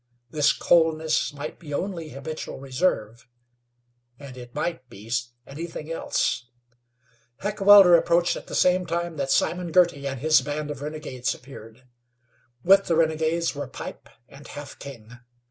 [0.31, 3.27] This coldness might be only habitual reserve,
[4.17, 5.11] and it might be
[5.45, 6.49] anything else.
[7.41, 11.83] Heckewelder approached at the same time that Simon Girty and his band of renegades appeared.
[12.63, 15.19] With the renegades were Pipe and Half King.